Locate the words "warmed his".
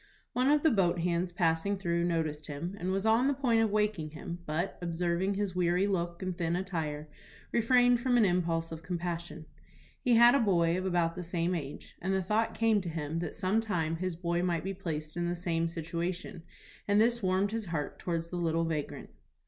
17.21-17.67